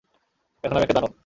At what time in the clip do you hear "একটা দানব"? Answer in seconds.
0.83-1.11